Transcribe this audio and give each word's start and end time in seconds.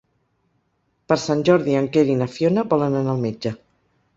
Per 1.13 1.17
Sant 1.23 1.45
Jordi 1.49 1.77
en 1.81 1.91
Quer 1.97 2.05
i 2.15 2.17
na 2.23 2.29
Fiona 2.39 2.67
volen 2.73 2.99
anar 3.03 3.15
al 3.17 3.23
metge. 3.29 3.53